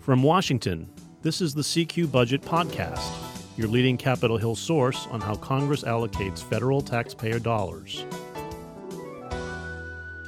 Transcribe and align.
From 0.00 0.22
Washington, 0.22 0.88
this 1.20 1.42
is 1.42 1.52
the 1.52 1.60
CQ 1.60 2.10
Budget 2.10 2.40
Podcast, 2.40 3.12
your 3.58 3.68
leading 3.68 3.98
Capitol 3.98 4.38
Hill 4.38 4.56
source 4.56 5.06
on 5.10 5.20
how 5.20 5.34
Congress 5.34 5.84
allocates 5.84 6.42
federal 6.42 6.80
taxpayer 6.80 7.38
dollars. 7.38 8.06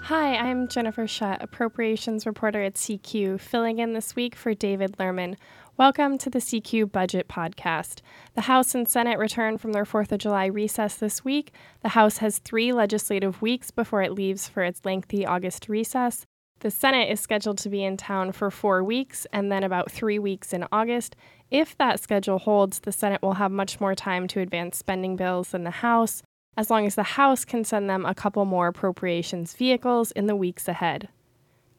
Hi, 0.03 0.37
I'm 0.37 0.69
Jennifer 0.69 1.07
Shutt, 1.07 1.43
appropriations 1.43 2.27
reporter 2.27 2.63
at 2.63 2.75
CQ, 2.75 3.41
filling 3.41 3.79
in 3.79 3.95
this 3.95 4.15
week 4.15 4.37
for 4.37 4.53
David 4.53 4.99
Lerman. 4.99 5.37
Welcome 5.79 6.19
to 6.19 6.29
the 6.29 6.41
CQ 6.41 6.93
Budget 6.93 7.29
Podcast. 7.29 8.03
The 8.35 8.43
House 8.43 8.75
and 8.75 8.87
Senate 8.87 9.19
return 9.19 9.57
from 9.57 9.73
their 9.73 9.87
4th 9.87 10.13
of 10.13 10.19
July 10.19 10.45
recess 10.45 10.97
this 10.97 11.25
week. 11.25 11.51
The 11.81 11.91
House 11.91 12.19
has 12.19 12.41
three 12.41 12.75
legislative 12.75 13.41
weeks 13.41 13.71
before 13.71 14.03
it 14.03 14.13
leaves 14.13 14.47
for 14.47 14.63
its 14.63 14.85
lengthy 14.85 15.25
August 15.25 15.71
recess. 15.71 16.27
The 16.63 16.71
Senate 16.71 17.11
is 17.11 17.19
scheduled 17.19 17.59
to 17.59 17.69
be 17.69 17.83
in 17.83 17.97
town 17.97 18.31
for 18.31 18.49
four 18.49 18.85
weeks 18.85 19.27
and 19.33 19.51
then 19.51 19.65
about 19.65 19.91
three 19.91 20.21
weeks 20.21 20.53
in 20.53 20.65
August. 20.71 21.17
If 21.51 21.77
that 21.79 21.99
schedule 21.99 22.39
holds, 22.39 22.79
the 22.79 22.93
Senate 22.93 23.21
will 23.21 23.35
have 23.35 23.51
much 23.51 23.81
more 23.81 23.97
time 23.97 24.29
to 24.29 24.39
advance 24.39 24.79
spending 24.79 25.17
bills 25.17 25.49
than 25.49 25.65
the 25.65 25.73
House, 25.73 26.23
as 26.57 26.71
long 26.71 26.87
as 26.87 26.95
the 26.95 27.03
House 27.03 27.45
can 27.45 27.65
send 27.65 27.91
them 27.91 28.07
a 28.07 28.15
couple 28.15 28.45
more 28.45 28.69
appropriations 28.69 29.55
vehicles 29.55 30.13
in 30.13 30.27
the 30.27 30.37
weeks 30.37 30.69
ahead. 30.69 31.09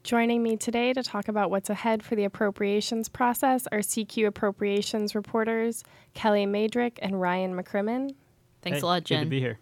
Joining 0.03 0.43
me 0.43 0.57
today 0.57 0.91
to 0.91 1.01
talk 1.01 1.29
about 1.29 1.49
what's 1.49 1.69
ahead 1.69 2.03
for 2.03 2.17
the 2.17 2.25
appropriations 2.25 3.07
process 3.07 3.65
are 3.71 3.79
CQ 3.79 4.27
appropriations 4.27 5.15
reporters 5.15 5.85
Kellie 6.13 6.45
Mejdrich 6.45 6.99
and 7.01 7.21
Ryan 7.21 7.55
McCrimmon. 7.55 8.15
Thanks 8.61 8.79
Hey, 8.79 8.81
a 8.81 8.85
lot, 8.85 9.03
Good 9.03 9.05
Jen. 9.05 9.23
to 9.23 9.29
be 9.29 9.39
here. 9.39 9.59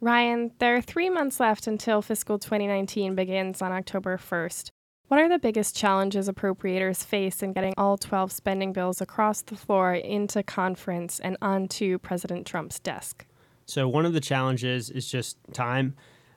Ryan, 0.00 0.52
there 0.60 0.76
are 0.76 0.80
three 0.80 1.10
months 1.10 1.40
left 1.40 1.66
until 1.66 2.02
fiscal 2.02 2.38
2019 2.38 3.16
begins 3.16 3.60
on 3.60 3.72
October 3.72 4.16
1st. 4.16 4.70
What 5.08 5.18
are 5.18 5.28
the 5.28 5.40
biggest 5.40 5.74
challenges 5.74 6.28
appropriators 6.28 7.04
face 7.04 7.42
in 7.42 7.52
getting 7.52 7.74
all 7.76 7.96
12 7.96 8.30
spending 8.30 8.72
bills 8.72 9.00
across 9.00 9.42
the 9.42 9.56
floor 9.56 9.94
into 9.94 10.44
conference 10.44 11.18
and 11.18 11.36
onto 11.42 11.98
President 11.98 12.46
Trump's 12.46 12.78
desk? 12.78 13.26
So 13.66 13.88
one 13.88 14.06
of 14.06 14.12
the 14.12 14.20
challenges 14.20 14.88
is 14.88 15.10
just 15.10 15.36
time. 15.52 15.96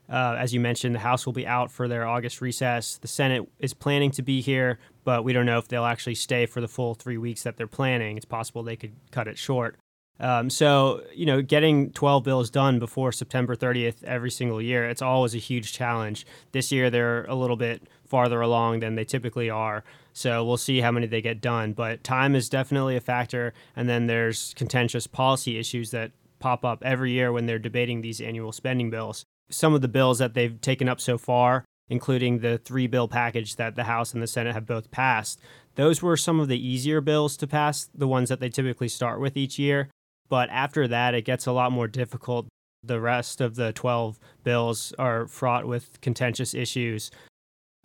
Uh, 0.10 0.36
as 0.40 0.54
you 0.56 0.60
mentioned, 0.60 0.96
the 0.96 1.00
House 1.00 1.28
will 1.28 1.34
be 1.34 1.46
out 1.46 1.72
for 1.72 1.88
their 1.88 2.08
August 2.08 2.42
recess. 2.42 2.98
The 2.98 3.08
Senate 3.08 3.48
is 3.60 3.76
planning 3.76 4.10
to 4.12 4.24
be 4.24 4.42
here, 4.42 4.80
but 5.04 5.24
we 5.24 5.34
don't 5.34 5.46
know 5.46 5.60
if 5.60 5.68
they'll 5.68 5.86
actually 5.86 6.16
stay 6.16 6.48
for 6.48 6.62
the 6.62 6.68
full 6.68 6.96
three 6.96 7.18
weeks 7.18 7.44
that 7.44 7.58
they're 7.58 7.68
planning. 7.68 8.18
It's 8.18 8.26
possible 8.26 8.64
they 8.64 8.76
could 8.76 8.96
cut 9.12 9.28
it 9.28 9.38
short. 9.38 9.76
Um, 10.22 10.52
so, 10.52 11.02
you 11.16 11.26
know, 11.26 11.42
getting 11.42 11.92
12 11.92 12.24
bills 12.24 12.52
done 12.52 12.78
before 12.78 13.12
September 13.12 13.56
30th 13.56 14.04
every 14.04 14.30
single 14.30 14.62
year, 14.62 14.88
it's 14.88 15.02
always 15.02 15.34
a 15.34 15.40
huge 15.40 15.74
challenge. 15.74 16.28
This 16.52 16.72
year, 16.72 16.92
they're 16.92 17.26
a 17.26 17.34
little 17.34 17.56
bit 17.58 17.82
farther 18.06 18.40
along 18.40 18.82
than 18.82 18.94
they 18.94 19.04
typically 19.04 19.50
are. 19.50 19.84
So 20.14 20.46
we'll 20.46 20.58
see 20.58 20.82
how 20.82 20.92
many 20.92 21.08
they 21.08 21.22
get 21.22 21.42
done. 21.42 21.74
But 21.74 22.04
time 22.04 22.36
is 22.36 22.50
definitely 22.50 22.96
a 22.96 23.02
factor. 23.02 23.54
And 23.76 23.90
then 23.90 24.06
there's 24.06 24.54
contentious 24.54 25.08
policy 25.08 25.58
issues 25.58 25.90
that 25.90 26.12
pop 26.38 26.64
up 26.64 26.84
every 26.84 27.12
year 27.12 27.32
when 27.32 27.48
they're 27.48 27.58
debating 27.58 28.02
these 28.02 28.22
annual 28.22 28.52
spending 28.52 28.92
bills. 28.92 29.26
Some 29.50 29.74
of 29.74 29.82
the 29.82 29.88
bills 29.88 30.20
that 30.20 30.36
they've 30.36 30.60
taken 30.62 30.88
up 30.88 31.02
so 31.02 31.18
far, 31.18 31.66
including 31.90 32.40
the 32.40 32.60
three 32.60 32.86
bill 32.86 33.08
package 33.08 33.56
that 33.56 33.76
the 33.76 33.86
House 33.86 34.14
and 34.14 34.22
the 34.22 34.28
Senate 34.28 34.54
have 34.54 34.68
both 34.68 34.92
passed, 34.92 35.40
those 35.76 36.02
were 36.02 36.18
some 36.18 36.40
of 36.40 36.48
the 36.48 36.68
easier 36.68 37.02
bills 37.02 37.38
to 37.38 37.48
pass, 37.48 37.90
the 37.96 38.08
ones 38.08 38.30
that 38.30 38.40
they 38.40 38.50
typically 38.50 38.88
start 38.88 39.20
with 39.20 39.36
each 39.36 39.58
year. 39.58 39.90
But 40.32 40.50
after 40.50 40.88
that, 40.88 41.14
it 41.14 41.26
gets 41.26 41.46
a 41.46 41.52
lot 41.52 41.74
more 41.74 41.90
difficult. 41.90 42.48
The 42.86 43.02
rest 43.02 43.42
of 43.42 43.56
the 43.56 43.74
12 43.74 44.18
bills 44.46 44.94
are 44.98 45.28
fraught 45.28 45.68
with 45.68 46.00
contentious 46.00 46.54
issues. 46.54 47.12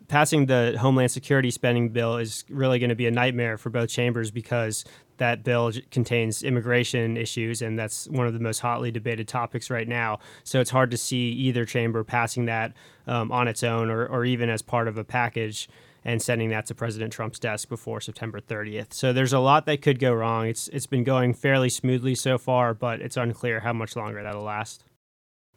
Passing 0.07 0.47
the 0.47 0.77
Homeland 0.81 1.11
Security 1.11 1.51
spending 1.51 1.89
bill 1.89 2.19
is 2.19 2.45
really 2.49 2.79
going 2.79 2.91
to 2.91 2.95
be 2.95 3.09
a 3.09 3.11
nightmare 3.11 3.59
for 3.59 3.71
both 3.71 3.89
chambers 3.89 4.31
because 4.31 4.85
that 5.17 5.43
bill 5.43 5.73
contains 5.91 6.45
immigration 6.45 7.17
issues, 7.17 7.63
and 7.63 7.77
that's 7.77 8.07
one 8.07 8.29
of 8.29 8.33
the 8.33 8.39
most 8.39 8.61
hotly 8.61 8.93
debated 8.93 9.27
topics 9.27 9.69
right 9.69 9.89
now. 9.89 10.21
So 10.45 10.61
it's 10.61 10.71
hard 10.71 10.93
to 10.93 10.97
see 10.97 11.31
either 11.31 11.65
chamber 11.65 12.05
passing 12.05 12.45
that 12.45 12.75
um, 13.09 13.33
on 13.33 13.49
its 13.49 13.65
own 13.65 13.91
or, 13.91 14.07
or 14.07 14.25
even 14.25 14.51
as 14.51 14.63
part 14.63 14.87
of 14.87 14.97
a 14.99 15.05
package 15.05 15.69
and 16.07 16.23
sending 16.23 16.51
that 16.51 16.65
to 16.67 16.75
President 16.75 17.13
Trump's 17.13 17.41
desk 17.41 17.69
before 17.69 18.01
September 18.01 18.41
30th. 18.41 18.95
So 18.95 19.13
there's 19.13 19.33
a 19.33 19.41
lot 19.41 19.67
that 19.67 19.83
could 19.83 19.99
go 19.99 20.15
wrong. 20.15 20.47
It's 20.47 20.69
it's 20.69 20.87
been 20.87 21.03
going 21.03 21.35
fairly 21.35 21.69
smoothly 21.69 22.15
so 22.15 22.39
far, 22.39 22.75
but 22.75 23.01
it's 23.01 23.17
unclear 23.17 23.61
how 23.61 23.73
much 23.73 23.97
longer 23.97 24.23
that'll 24.23 24.45
last. 24.45 24.85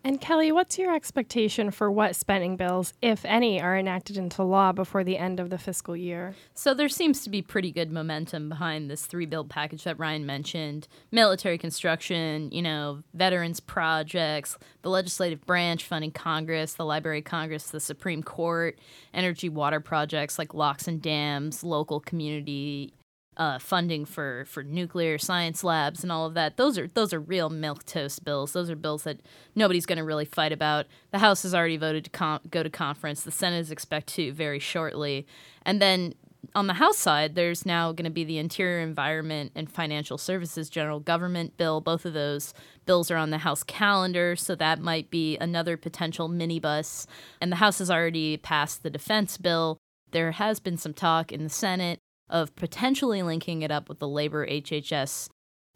And 0.02 0.22
Kellie, 0.22 0.54
what's 0.54 0.78
your 0.78 0.96
expectation 0.96 1.72
for 1.72 1.92
what 1.92 2.16
spending 2.16 2.56
bills, 2.56 2.94
if 3.02 3.26
any, 3.26 3.62
are 3.62 3.78
enacted 3.78 4.16
into 4.16 4.44
law 4.44 4.72
before 4.72 5.04
the 5.04 5.18
end 5.18 5.42
of 5.42 5.50
the 5.50 5.58
fiscal 5.58 5.96
year? 5.96 6.36
So 6.54 6.74
there 6.74 6.88
seems 6.88 7.22
to 7.24 7.30
be 7.30 7.42
pretty 7.42 7.70
good 7.72 7.92
momentum 7.92 8.48
behind 8.48 8.90
this 8.90 9.06
three 9.06 9.26
bill 9.26 9.44
package 9.44 9.84
that 9.84 10.00
Ryan 10.00 10.26
mentioned. 10.26 10.88
Military 11.12 11.58
construction, 11.58 12.50
you 12.52 12.62
know, 12.62 13.04
veterans 13.14 13.60
projects, 13.60 14.58
the 14.84 14.90
legislative 14.90 15.46
branch 15.46 15.84
funding 15.84 16.12
Congress, 16.12 16.76
the 16.76 16.86
Library 16.86 17.20
of 17.20 17.26
Congress, 17.26 17.70
the 17.70 17.82
Supreme 17.82 18.24
Court, 18.24 18.80
energy 19.14 19.50
water 19.50 19.82
projects 19.82 20.40
like 20.40 20.54
locks 20.54 20.88
and 20.88 21.02
dams, 21.02 21.62
local 21.62 22.00
community 22.00 22.94
uh, 23.40 23.58
funding 23.58 24.04
for, 24.04 24.44
for 24.46 24.64
nuclear 24.64 25.18
science 25.18 25.64
labs 25.64 26.04
and 26.04 26.12
all 26.12 26.26
of 26.26 26.34
that. 26.34 26.58
Those 26.58 26.78
are 26.78 26.88
those 26.88 27.14
are 27.14 27.20
real 27.20 27.50
milk 27.50 27.86
toast 27.86 28.26
bills. 28.26 28.52
Those 28.52 28.70
are 28.70 28.76
bills 28.76 29.04
that 29.04 29.22
nobody's 29.56 29.86
going 29.86 29.98
to 29.98 30.04
really 30.04 30.26
fight 30.26 30.52
about. 30.52 30.86
The 31.12 31.20
House 31.20 31.44
has 31.44 31.56
already 31.56 31.78
voted 31.78 32.04
to 32.04 32.10
com- 32.10 32.42
go 32.52 32.62
to 32.62 32.70
conference. 32.70 33.24
The 33.24 33.32
Senate 33.32 33.60
is 33.60 33.72
expected 33.72 34.14
to 34.16 34.34
very 34.34 34.60
shortly, 34.60 35.26
and 35.64 35.82
then 35.82 36.14
on 36.56 36.68
the 36.68 36.74
House 36.74 36.98
side, 36.98 37.36
there's 37.36 37.66
now 37.66 37.92
going 37.92 38.06
to 38.06 38.10
be 38.10 38.24
the 38.24 38.38
Interior 38.38 38.80
Environment 38.80 39.52
and 39.56 39.72
Financial 39.72 40.18
Services 40.18 40.70
General 40.70 41.00
Government 41.00 41.58
Bill. 41.58 41.80
Both 41.80 42.06
of 42.06 42.14
those 42.14 42.54
bills 42.86 43.12
are 43.12 43.18
on 43.18 43.30
the 43.30 43.40
House 43.40 43.64
calendar, 43.64 44.36
so 44.36 44.56
that 44.56 44.80
might 44.80 45.10
be 45.10 45.38
another 45.38 45.78
potential 45.78 46.30
minibus. 46.30 47.06
And 47.40 47.52
the 47.52 47.58
House 47.58 47.80
has 47.80 47.92
already 47.92 48.38
passed 48.38 48.84
the 48.84 48.90
Defense 48.90 49.38
Bill. 49.38 49.78
There 50.12 50.32
has 50.32 50.60
been 50.60 50.78
some 50.78 50.94
talk 50.94 51.32
in 51.32 51.44
the 51.44 51.50
Senate 51.50 52.00
of 52.30 52.56
potentially 52.56 53.22
linking 53.22 53.62
it 53.62 53.72
up 53.72 53.90
with 53.90 54.00
the 54.00 54.08
labor 54.08 54.46
HHS 54.48 55.30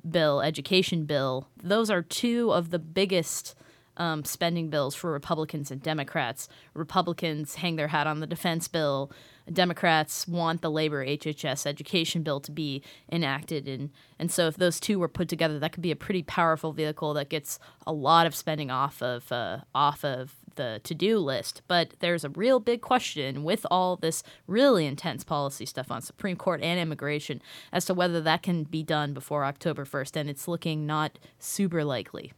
bill, 0.10 0.42
education 0.42 1.06
bill. 1.06 1.48
Those 1.62 1.90
are 1.90 2.02
two 2.02 2.52
of 2.52 2.70
the 2.70 2.80
biggest 2.80 3.56
um, 3.98 4.24
spending 4.26 4.70
bills 4.70 4.96
for 4.96 5.12
Republicans 5.12 5.72
and 5.72 5.82
Democrats. 5.82 6.48
Republicans 6.74 7.56
hang 7.56 7.76
their 7.76 7.90
hat 7.90 8.08
on 8.08 8.20
the 8.20 8.28
defense 8.28 8.68
bill. 8.68 9.12
Democrats 9.52 10.28
want 10.28 10.62
the 10.62 10.72
labor 10.72 11.06
HHS 11.06 11.66
education 11.66 12.24
bill 12.24 12.40
to 12.40 12.52
be 12.52 12.82
enacted, 13.12 13.68
and 13.68 13.90
and 14.18 14.32
so 14.32 14.48
if 14.48 14.56
those 14.56 14.80
two 14.80 15.00
were 15.00 15.10
put 15.10 15.28
together, 15.28 15.60
that 15.60 15.74
could 15.74 15.84
be 15.84 15.92
a 15.92 15.98
pretty 15.98 16.24
powerful 16.24 16.72
vehicle 16.72 17.14
that 17.16 17.30
gets 17.30 17.60
a 17.86 17.92
lot 17.92 18.26
of 18.26 18.36
spending 18.36 18.72
off 18.72 19.02
of 19.02 19.30
uh, 19.32 19.60
off 19.76 20.06
of 20.06 20.36
the 20.56 20.80
to-do 20.84 21.18
list. 21.18 21.62
But 21.68 21.96
there's 22.00 22.24
a 22.24 22.30
real 22.30 22.60
big 22.60 22.82
question 22.82 23.44
with 23.44 23.66
all 23.70 23.98
this 23.98 24.24
really 24.48 24.86
intense 24.86 25.24
policy 25.24 25.66
stuff 25.66 25.92
on 25.92 26.02
Supreme 26.02 26.38
Court 26.38 26.62
and 26.62 26.80
immigration 26.80 27.42
as 27.72 27.86
to 27.86 27.94
whether 27.94 28.22
that 28.22 28.44
can 28.44 28.64
be 28.64 28.84
done 28.84 29.14
before 29.14 29.46
October 29.46 29.84
1st, 29.84 30.16
and 30.16 30.30
it's 30.30 30.48
looking 30.48 30.86
not 30.86 31.20
super 31.40 31.84
likely. 31.84 32.34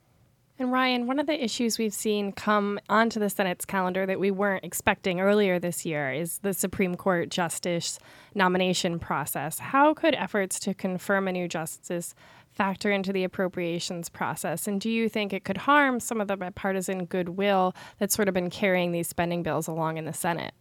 And 0.58 0.72
Ryan, 0.72 1.06
one 1.06 1.20
of 1.20 1.28
the 1.28 1.44
issues 1.44 1.78
we've 1.78 1.94
seen 1.94 2.32
come 2.32 2.80
onto 2.88 3.20
the 3.20 3.30
Senate's 3.30 3.66
calendar 3.66 4.06
that 4.06 4.22
we 4.22 4.32
weren't 4.32 4.64
expecting 4.64 5.20
earlier 5.20 5.60
this 5.60 5.86
year 5.86 6.14
is 6.14 6.38
the 6.40 6.54
Supreme 6.54 6.96
Court 6.96 7.30
justice 7.30 8.00
nomination 8.34 8.98
process. 8.98 9.60
How 9.60 9.94
could 9.94 10.16
efforts 10.16 10.58
to 10.62 10.74
confirm 10.74 11.28
a 11.28 11.34
new 11.34 11.50
justice 11.50 12.16
factor 12.52 12.90
into 12.90 13.12
the 13.12 13.26
appropriations 13.26 14.08
process? 14.08 14.66
And 14.66 14.80
do 14.80 14.90
you 14.90 15.10
think 15.10 15.34
it 15.34 15.44
could 15.44 15.58
harm 15.58 16.00
some 16.00 16.22
of 16.22 16.30
the 16.30 16.38
bipartisan 16.38 17.04
goodwill 17.04 17.76
that's 18.00 18.16
sort 18.16 18.30
of 18.30 18.34
been 18.34 18.50
carrying 18.50 18.94
these 18.94 19.10
spending 19.10 19.44
bills 19.44 19.68
along 19.68 19.98
in 19.98 20.06
the 20.06 20.14
Senate? 20.14 20.54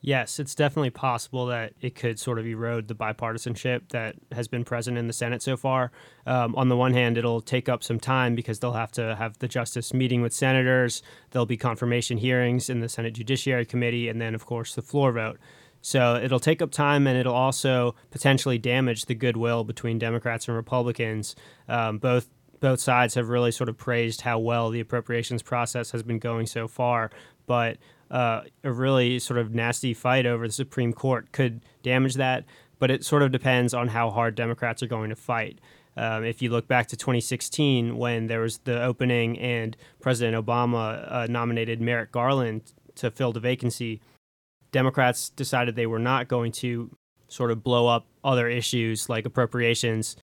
Yes, 0.00 0.38
it's 0.38 0.54
definitely 0.54 0.90
possible 0.90 1.46
that 1.46 1.72
it 1.80 1.96
could 1.96 2.20
sort 2.20 2.38
of 2.38 2.46
erode 2.46 2.86
the 2.86 2.94
bipartisanship 2.94 3.88
that 3.88 4.14
has 4.30 4.46
been 4.46 4.64
present 4.64 4.96
in 4.96 5.08
the 5.08 5.12
Senate 5.12 5.42
so 5.42 5.56
far. 5.56 5.90
Um, 6.24 6.54
on 6.54 6.68
the 6.68 6.76
one 6.76 6.92
hand, 6.92 7.18
it'll 7.18 7.40
take 7.40 7.68
up 7.68 7.82
some 7.82 7.98
time 7.98 8.36
because 8.36 8.60
they'll 8.60 8.72
have 8.74 8.92
to 8.92 9.16
have 9.16 9.38
the 9.38 9.48
justice 9.48 9.92
meeting 9.92 10.22
with 10.22 10.32
senators, 10.32 11.02
there'll 11.30 11.46
be 11.46 11.56
confirmation 11.56 12.18
hearings 12.18 12.70
in 12.70 12.78
the 12.78 12.88
Senate 12.88 13.14
Judiciary 13.14 13.66
Committee, 13.66 14.08
and 14.08 14.20
then, 14.20 14.36
of 14.36 14.46
course, 14.46 14.76
the 14.76 14.82
floor 14.82 15.10
vote. 15.10 15.38
So 15.80 16.16
it'll 16.16 16.40
take 16.40 16.62
up 16.62 16.70
time 16.70 17.06
and 17.06 17.18
it'll 17.18 17.34
also 17.34 17.94
potentially 18.10 18.58
damage 18.58 19.06
the 19.06 19.14
goodwill 19.14 19.64
between 19.64 19.98
Democrats 19.98 20.46
and 20.48 20.56
Republicans. 20.56 21.34
Um, 21.68 21.98
both 21.98 22.28
both 22.60 22.80
sides 22.80 23.14
have 23.14 23.28
really 23.28 23.52
sort 23.52 23.68
of 23.68 23.76
praised 23.76 24.22
how 24.22 24.38
well 24.38 24.70
the 24.70 24.80
appropriations 24.80 25.42
process 25.42 25.92
has 25.92 26.02
been 26.02 26.18
going 26.18 26.44
so 26.46 26.66
far, 26.66 27.10
but 27.46 27.78
uh, 28.10 28.42
a 28.64 28.72
really 28.72 29.18
sort 29.18 29.38
of 29.38 29.54
nasty 29.54 29.94
fight 29.94 30.26
over 30.26 30.46
the 30.46 30.52
Supreme 30.52 30.92
Court 30.92 31.32
could 31.32 31.60
damage 31.82 32.14
that. 32.14 32.44
But 32.78 32.90
it 32.90 33.04
sort 33.04 33.22
of 33.22 33.32
depends 33.32 33.74
on 33.74 33.88
how 33.88 34.10
hard 34.10 34.34
Democrats 34.34 34.82
are 34.82 34.86
going 34.86 35.10
to 35.10 35.16
fight. 35.16 35.60
Um, 35.96 36.24
if 36.24 36.40
you 36.40 36.50
look 36.50 36.68
back 36.68 36.86
to 36.88 36.96
2016, 36.96 37.96
when 37.96 38.28
there 38.28 38.40
was 38.40 38.58
the 38.58 38.80
opening 38.80 39.36
and 39.38 39.76
President 40.00 40.36
Obama 40.36 41.12
uh, 41.12 41.26
nominated 41.28 41.80
Merrick 41.80 42.12
Garland 42.12 42.72
to 42.94 43.10
fill 43.10 43.32
the 43.32 43.40
vacancy, 43.40 44.00
Democrats 44.70 45.28
decided 45.30 45.74
they 45.74 45.86
were 45.86 45.98
not 45.98 46.28
going 46.28 46.52
to 46.52 46.96
sort 47.26 47.50
of 47.50 47.64
blow 47.64 47.88
up 47.88 48.06
other 48.22 48.48
issues 48.48 49.08
like 49.08 49.26
appropriations 49.26 50.16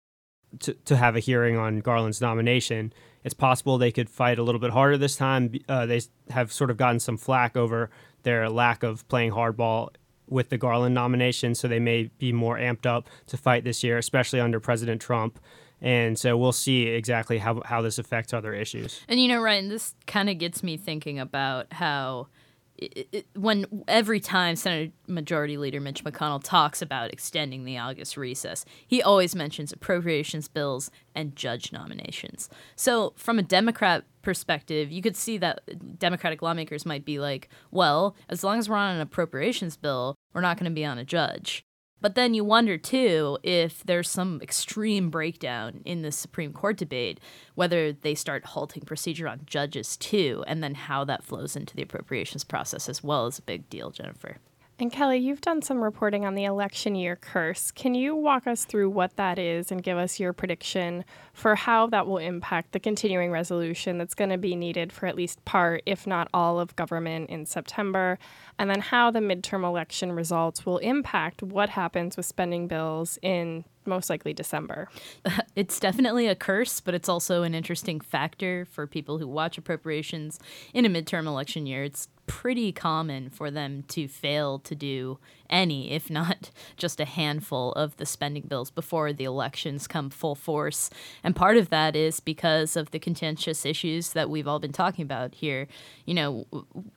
to, 0.60 0.74
to 0.74 0.96
have 0.96 1.16
a 1.16 1.19
hearing 1.19 1.57
on 1.57 1.80
Garland's 1.80 2.22
nomination. 2.22 2.94
It's 3.24 3.34
possible 3.34 3.78
they 3.78 3.92
could 3.92 4.10
fight 4.10 4.38
a 4.38 4.44
little 4.44 4.60
bit 4.60 4.72
harder 4.72 4.98
this 4.98 5.16
time. 5.16 5.54
Uh, 5.68 5.86
they 5.86 6.02
have 6.30 6.52
sort 6.52 6.69
of 6.69 6.78
gotten 6.78 7.00
some 7.00 7.18
flack 7.18 7.57
over 7.57 7.90
their 8.24 8.50
lack 8.50 8.84
of 8.84 9.07
playing 9.07 9.31
hardball 9.31 9.90
with 10.28 10.50
the 10.50 10.57
Garland 10.57 10.96
nomination, 10.96 11.56
so 11.56 11.68
they 11.68 11.80
may 11.80 12.10
be 12.18 12.31
more 12.31 12.57
amped 12.57 12.86
up 12.86 13.07
to 13.28 13.38
fight 13.38 13.63
this 13.63 13.84
year, 13.84 13.98
especially 13.98 14.40
under 14.40 14.60
President 14.60 15.02
Trump. 15.02 15.40
And 15.81 16.18
so 16.18 16.38
we'll 16.38 16.52
see 16.52 16.88
exactly 16.88 17.38
how, 17.38 17.62
how 17.66 17.81
this 17.81 18.00
affects 18.00 18.34
other 18.34 18.54
issues. 18.54 19.02
And 19.07 19.19
you 19.19 19.28
know, 19.28 19.40
Ryan, 19.40 19.69
this 19.69 19.94
kind 20.07 20.30
of 20.30 20.38
gets 20.38 20.63
me 20.63 20.78
thinking 20.78 21.19
about 21.19 21.74
how 21.74 22.28
it, 22.77 23.07
it, 23.12 23.25
when 23.36 23.83
every 23.88 24.19
time 24.19 24.56
Senate 24.56 24.92
Majority 25.07 25.57
Leader 25.57 25.80
Mitch 25.80 26.04
McConnell 26.04 26.44
talks 26.44 26.81
about 26.81 27.13
extending 27.13 27.66
the 27.66 27.77
August 27.77 28.18
recess, 28.18 28.66
he 28.86 29.01
always 29.01 29.36
mentions 29.36 29.72
appropriations 29.72 30.48
bills 30.48 30.92
and 31.13 31.36
judge 31.36 31.72
nominations. 31.72 32.50
So, 32.75 33.13
from 33.16 33.39
a 33.39 33.44
Democrat 33.44 34.04
perspective, 34.22 34.92
you 34.92 35.01
could 35.01 35.16
see 35.16 35.38
that 35.38 36.00
Democratic 36.00 36.42
lawmakers 36.42 36.86
might 36.86 37.06
be 37.06 37.19
like, 37.19 37.50
well, 37.72 38.16
as 38.30 38.44
long 38.44 38.60
as 38.60 38.68
we're 38.68 38.75
on 38.75 38.95
an 38.95 39.01
appropriations 39.01 39.78
bill, 39.78 40.16
we're 40.33 40.42
not 40.42 40.57
going 40.57 40.69
to 40.69 40.75
be 40.75 40.86
on 40.86 40.98
a 40.98 41.06
judge. 41.06 41.63
But 42.06 42.13
then 42.13 42.36
you 42.36 42.44
wonder 42.44 42.78
too 42.78 43.40
if 43.42 43.84
there's 43.84 44.12
some 44.12 44.40
extreme 44.40 45.10
breakdown 45.10 45.81
in 45.86 46.04
the 46.04 46.12
Supreme 46.12 46.54
Court 46.54 46.78
debate, 46.78 47.19
whether 47.56 47.94
they 47.94 48.13
start 48.13 48.46
halting 48.46 48.84
procedure 48.84 49.28
on 49.28 49.42
judges 49.48 49.98
too, 49.98 50.44
and 50.46 50.62
then 50.62 50.75
how 50.75 51.04
that 51.06 51.24
flows 51.24 51.56
into 51.56 51.75
the 51.75 51.81
appropriations 51.81 52.44
process 52.44 52.88
as 52.88 53.04
well 53.04 53.25
is 53.25 53.40
a 53.40 53.42
big 53.42 53.68
deal, 53.72 53.90
Jennifer. 53.90 54.38
And 54.77 54.92
Kellie, 54.92 55.19
you've 55.19 55.39
done 55.39 55.62
some 55.62 55.81
reporting 55.81 56.25
on 56.25 56.36
the 56.36 56.44
election 56.44 56.95
year 56.95 57.16
curse. 57.16 57.72
Can 57.72 57.95
you 57.95 58.13
walk 58.13 58.45
us 58.45 58.66
through 58.66 58.89
what 58.89 59.16
that 59.16 59.39
is 59.39 59.72
and 59.72 59.81
give 59.81 59.98
us 59.98 60.19
your 60.19 60.33
prediction 60.33 61.06
for 61.33 61.56
how 61.56 61.88
that 61.88 62.06
will 62.06 62.18
impact 62.18 62.74
the 62.74 62.80
continuing 62.81 63.31
resolution 63.31 63.98
that's 63.98 64.13
going 64.13 64.31
to 64.31 64.38
be 64.38 64.54
needed 64.54 64.92
for 64.92 65.06
at 65.06 65.16
least 65.16 65.44
part, 65.45 65.81
if 65.86 66.06
not 66.06 66.27
all, 66.33 66.60
of 66.60 66.75
government 66.75 67.30
in 67.30 67.45
September? 67.45 68.19
And 68.60 68.69
then 68.69 68.81
how 68.81 69.12
the 69.12 69.19
midterm 69.19 69.63
election 69.63 70.12
results 70.12 70.66
will 70.66 70.80
impact 70.80 71.42
what 71.42 71.69
happens 71.69 72.18
with 72.18 72.25
spending 72.25 72.68
bills 72.68 73.18
in 73.21 73.63
most 73.86 74.10
likely 74.10 74.33
December. 74.33 74.89
It's 75.56 75.80
definitely 75.80 76.28
a 76.28 76.36
curse, 76.36 76.81
but 76.81 76.94
it's 76.94 77.07
also 77.07 77.44
an 77.44 77.56
interesting 77.56 78.01
factor 78.01 78.66
for 78.66 78.86
people 78.88 79.19
who 79.19 79.28
watch 79.28 79.57
appropriations 79.57 80.38
in 80.74 80.86
a 80.86 80.89
midterm 80.89 81.28
election 81.28 81.66
year. 81.66 81.86
It's 81.86 82.10
pretty 82.27 82.72
common 82.72 83.30
for 83.30 83.51
them 83.51 83.83
to 83.89 84.07
fail 84.07 84.60
to 84.60 84.75
do 84.75 85.19
any, 85.50 85.92
if 85.92 86.10
not 86.10 86.51
just 86.77 87.00
a 87.00 87.06
handful, 87.06 87.72
of 87.74 87.98
the 87.98 88.06
spending 88.06 88.44
bills 88.44 88.72
before 88.72 89.13
the 89.13 89.24
elections 89.24 89.88
come 89.88 90.10
full 90.10 90.36
force. 90.36 90.89
And 91.24 91.36
part 91.36 91.57
of 91.57 91.69
that 91.69 91.95
is 91.95 92.19
because 92.19 92.75
of 92.75 92.92
the 92.92 93.00
contentious 93.00 93.66
issues 93.66 94.13
that 94.13 94.30
we've 94.30 94.48
all 94.48 94.60
been 94.60 94.72
talking 94.72 95.04
about 95.04 95.36
here. 95.36 95.68
You 96.06 96.13
know, 96.13 96.48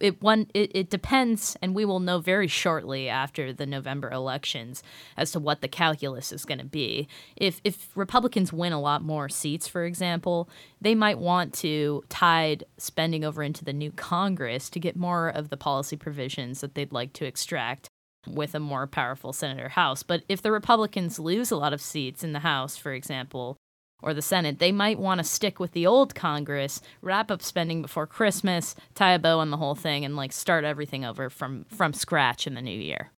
it 0.00 0.20
one 0.22 0.46
it, 0.54 0.70
it 0.74 0.90
depends, 0.90 1.56
and 1.62 1.74
we 1.74 1.84
will 1.84 2.00
know 2.00 2.18
very 2.18 2.48
shortly 2.48 3.08
after 3.08 3.52
the 3.52 3.66
November 3.66 4.10
elections 4.10 4.82
as 5.16 5.32
to 5.32 5.40
what 5.40 5.60
the 5.60 5.68
calculus 5.68 6.32
is 6.32 6.44
going 6.44 6.58
to 6.58 6.64
be. 6.64 7.08
If 7.36 7.60
if 7.64 7.88
Republicans 7.94 8.52
win 8.52 8.72
a 8.72 8.80
lot 8.80 9.02
more 9.02 9.28
seats, 9.28 9.68
for 9.68 9.84
example, 9.84 10.48
they 10.80 10.94
might 10.94 11.18
want 11.18 11.52
to 11.54 12.04
tide 12.08 12.64
spending 12.76 13.24
over 13.24 13.42
into 13.42 13.64
the 13.64 13.72
new 13.72 13.90
Congress 13.92 14.70
to 14.70 14.80
get 14.80 14.96
more 14.96 15.17
of 15.26 15.48
the 15.48 15.56
policy 15.56 15.96
provisions 15.96 16.60
that 16.60 16.74
they'd 16.74 16.92
like 16.92 17.14
to 17.14 17.24
extract 17.24 17.88
with 18.26 18.54
a 18.54 18.60
more 18.60 18.86
powerful 18.86 19.32
Senate 19.32 19.64
or 19.64 19.70
House. 19.70 20.02
But 20.02 20.22
if 20.28 20.42
the 20.42 20.52
Republicans 20.52 21.18
lose 21.18 21.50
a 21.50 21.56
lot 21.56 21.72
of 21.72 21.80
seats 21.80 22.22
in 22.22 22.32
the 22.32 22.40
House, 22.40 22.76
for 22.76 22.92
example, 22.92 23.56
or 24.02 24.14
the 24.14 24.22
Senate, 24.22 24.58
they 24.58 24.70
might 24.70 24.98
want 24.98 25.18
to 25.18 25.24
stick 25.24 25.58
with 25.58 25.72
the 25.72 25.86
old 25.86 26.14
Congress, 26.14 26.80
wrap 27.02 27.30
up 27.30 27.42
spending 27.42 27.82
before 27.82 28.06
Christmas, 28.06 28.74
tie 28.94 29.12
a 29.12 29.18
bow 29.18 29.40
on 29.40 29.50
the 29.50 29.56
whole 29.56 29.74
thing, 29.74 30.04
and 30.04 30.16
like 30.16 30.32
start 30.32 30.64
everything 30.64 31.04
over 31.04 31.30
from 31.30 31.64
from 31.64 31.92
scratch 31.92 32.46
in 32.46 32.54
the 32.54 32.62
new 32.62 32.78
year. 32.78 33.10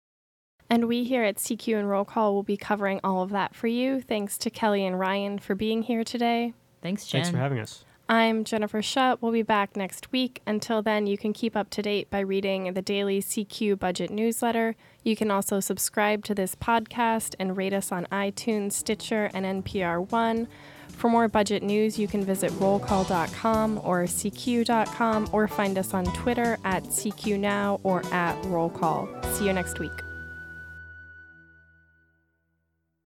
And 0.71 0.87
we 0.87 1.05
here 1.05 1.25
at 1.25 1.37
CQ 1.37 1.79
and 1.79 1.89
Roll 1.89 2.05
Call 2.05 2.35
will 2.35 2.43
be 2.43 2.56
covering 2.56 3.00
all 3.03 3.23
of 3.23 3.31
that 3.31 3.55
for 3.55 3.69
you. 3.69 4.03
Thanks 4.03 4.37
to 4.39 4.50
Kellie 4.50 4.85
and 4.85 4.99
Ryan 4.99 5.39
for 5.39 5.55
being 5.55 5.83
here 5.83 6.05
today. 6.05 6.53
Thanks, 6.83 7.06
Jen. 7.06 7.23
Thanks 7.23 7.31
for 7.31 7.39
having 7.39 7.59
us. 7.59 7.85
I'm 8.10 8.44
Jennifer 8.44 8.81
Shutt. 8.81 9.20
We'll 9.20 9.32
be 9.32 9.43
back 9.43 9.76
next 9.76 10.12
week. 10.12 10.40
Until 10.46 10.81
then, 10.81 11.06
you 11.06 11.19
can 11.19 11.34
keep 11.34 11.55
up 11.55 11.69
to 11.70 11.82
date 11.82 12.08
by 12.08 12.20
reading 12.20 12.72
the 12.72 12.81
daily 12.81 13.20
CQ 13.20 13.78
budget 13.78 14.10
newsletter. 14.10 14.76
You 15.02 15.14
can 15.14 15.31
also 15.31 15.60
subscribe 15.60 16.25
to 16.25 16.34
this 16.34 16.55
podcast 16.55 17.34
and 17.38 17.55
rate 17.55 17.75
us 17.75 17.93
on 17.93 18.06
iTunes, 18.06 18.72
Stitcher, 18.72 19.31
and 19.34 19.62
NPR 19.62 20.10
One. 20.10 20.49
For 20.88 21.10
more 21.10 21.28
budget 21.28 21.62
news, 21.62 21.99
you 21.99 22.08
can 22.08 22.25
visit 22.25 22.50
rollcall.com 22.52 23.82
or 23.84 24.05
cq.com 24.05 25.28
or 25.31 25.46
find 25.46 25.76
us 25.76 25.93
on 25.93 26.04
Twitter 26.06 26.56
at 26.64 26.84
CQNow 26.84 27.81
or 27.82 28.04
at 28.06 28.40
rollcall. 28.44 29.34
See 29.34 29.44
you 29.44 29.52
next 29.52 29.78
week. 29.78 30.07